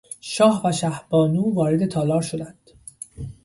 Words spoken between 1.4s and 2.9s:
وارد تالار شدند.